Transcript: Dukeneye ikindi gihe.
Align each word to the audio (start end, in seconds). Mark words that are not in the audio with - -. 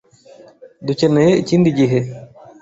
Dukeneye 0.85 1.31
ikindi 1.41 1.69
gihe. 1.77 1.99